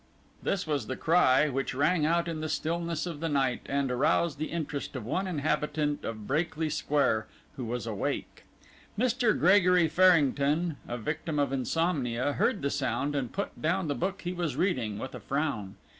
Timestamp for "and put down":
13.15-13.87